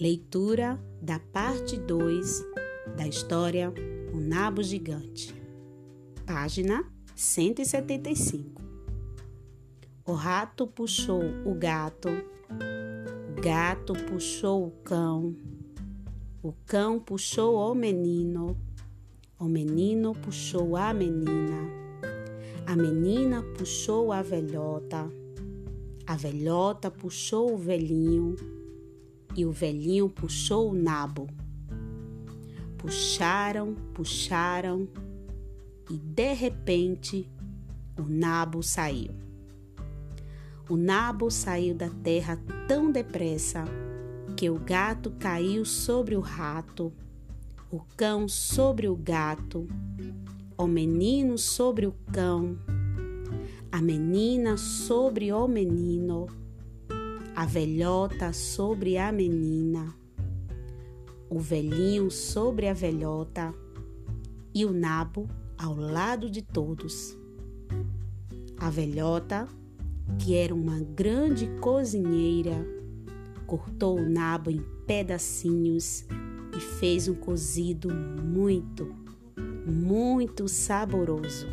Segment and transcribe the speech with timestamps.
[0.00, 2.44] Leitura da parte 2
[2.96, 3.74] da história
[4.14, 5.34] O Nabo Gigante.
[6.24, 6.84] Página
[7.16, 8.62] 175.
[10.06, 15.34] O rato puxou o gato, o gato puxou o cão,
[16.44, 18.56] o cão puxou o menino,
[19.36, 21.68] o menino puxou a menina,
[22.64, 25.10] a menina puxou a velhota,
[26.06, 28.57] a velhota puxou o velhinho
[29.38, 31.28] e o velhinho puxou o nabo.
[32.76, 34.88] Puxaram, puxaram
[35.88, 37.30] e de repente
[37.96, 39.14] o nabo saiu.
[40.68, 43.64] O nabo saiu da terra tão depressa
[44.36, 46.92] que o gato caiu sobre o rato,
[47.70, 49.68] o cão sobre o gato,
[50.56, 52.58] o menino sobre o cão,
[53.70, 56.26] a menina sobre o menino,
[57.38, 59.94] a velhota sobre a menina,
[61.30, 63.54] o velhinho sobre a velhota
[64.52, 67.16] e o nabo ao lado de todos.
[68.58, 69.46] A velhota
[70.18, 72.56] que era uma grande cozinheira,
[73.46, 76.04] cortou o nabo em pedacinhos
[76.56, 78.92] e fez um cozido muito,
[79.64, 81.46] muito saboroso.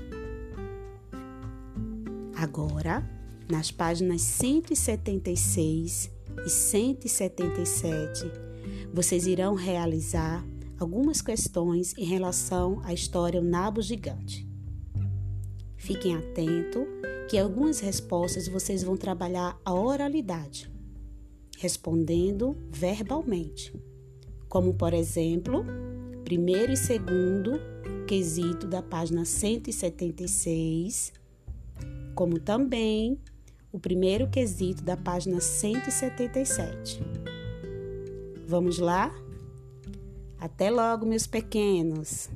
[2.36, 3.08] Agora,
[3.50, 6.12] nas páginas 176
[6.46, 8.32] e 177,
[8.94, 10.46] vocês irão realizar
[10.80, 14.48] algumas questões em relação à história O Nabo Gigante.
[15.78, 16.84] Fiquem atentos
[17.30, 20.70] que algumas respostas vocês vão trabalhar a oralidade,
[21.58, 23.74] respondendo verbalmente,
[24.50, 25.66] como por exemplo,
[26.24, 27.60] primeiro e segundo
[28.08, 31.14] quesito da página 176,
[32.16, 33.20] como também
[33.76, 37.04] o primeiro quesito da página 177.
[38.48, 39.14] Vamos lá?
[40.40, 42.30] Até logo, meus pequenos!